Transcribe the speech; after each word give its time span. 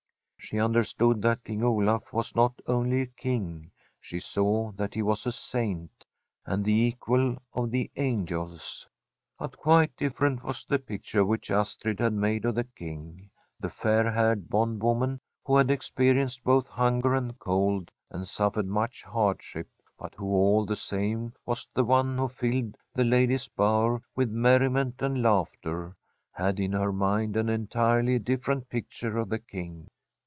She 0.43 0.59
understood 0.59 1.21
that 1.21 1.45
King 1.45 1.63
Olaf 1.63 2.11
was 2.11 2.35
not 2.35 2.61
only 2.65 3.01
a 3.01 3.05
King, 3.07 3.71
she 4.01 4.19
saw 4.19 4.71
that 4.71 4.95
he 4.95 5.01
was 5.01 5.25
a 5.25 5.31
saint, 5.31 6.05
and 6.45 6.65
the 6.65 6.73
equal 6.73 7.37
of 7.53 7.71
the 7.71 7.89
angels. 7.95 8.89
But 9.39 9.55
quite 9.55 9.95
diflferent 9.95 10.43
was 10.43 10.65
the 10.65 10.79
picture 10.79 11.23
which 11.23 11.51
Astrid 11.51 11.99
had 12.01 12.11
made 12.11 12.43
of 12.43 12.55
the 12.55 12.65
King. 12.65 13.29
The 13.61 13.69
fair 13.69 14.11
haired 14.11 14.49
bondwoman, 14.49 15.21
who 15.45 15.55
had 15.55 15.71
experienced 15.71 16.43
both 16.43 16.67
hunger 16.67 17.13
and 17.13 17.39
cold 17.39 17.89
and 18.09 18.27
suffered 18.27 18.67
much 18.67 19.03
hardship, 19.03 19.69
but 19.97 20.15
who 20.15 20.25
all 20.25 20.65
the 20.65 20.75
same 20.75 21.33
was 21.45 21.69
the 21.73 21.85
one 21.85 22.17
who 22.17 22.27
filled 22.27 22.75
the 22.93 23.05
Ladies' 23.05 23.47
Bower 23.47 24.01
with 24.17 24.29
merriment 24.31 25.01
and 25.01 25.21
laughter, 25.21 25.93
had 26.31 26.59
in 26.59 26.73
her 26.73 26.91
mind 26.91 27.37
an 27.37 27.47
entirely 27.47 28.19
different 28.19 28.67
picture 28.69 29.17
of 29.17 29.29
the 29.29 29.39
King. 29.39 29.87